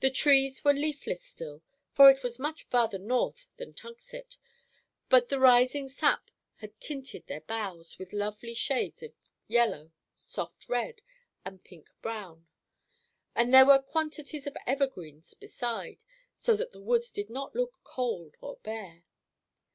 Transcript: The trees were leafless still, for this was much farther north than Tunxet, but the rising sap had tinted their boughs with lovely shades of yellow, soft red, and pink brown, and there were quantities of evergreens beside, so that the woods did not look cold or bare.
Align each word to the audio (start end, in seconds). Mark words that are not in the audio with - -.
The 0.00 0.10
trees 0.10 0.62
were 0.64 0.74
leafless 0.74 1.24
still, 1.24 1.62
for 1.94 2.12
this 2.12 2.22
was 2.22 2.38
much 2.38 2.64
farther 2.64 2.98
north 2.98 3.46
than 3.56 3.72
Tunxet, 3.72 4.36
but 5.08 5.30
the 5.30 5.40
rising 5.40 5.88
sap 5.88 6.30
had 6.56 6.78
tinted 6.78 7.26
their 7.26 7.40
boughs 7.40 7.98
with 7.98 8.12
lovely 8.12 8.52
shades 8.52 9.02
of 9.02 9.14
yellow, 9.46 9.90
soft 10.14 10.68
red, 10.68 11.00
and 11.42 11.64
pink 11.64 11.88
brown, 12.02 12.46
and 13.34 13.54
there 13.54 13.64
were 13.64 13.80
quantities 13.80 14.46
of 14.46 14.58
evergreens 14.66 15.32
beside, 15.32 16.04
so 16.36 16.54
that 16.54 16.72
the 16.72 16.82
woods 16.82 17.10
did 17.10 17.30
not 17.30 17.56
look 17.56 17.80
cold 17.82 18.36
or 18.42 18.56
bare. 18.58 19.04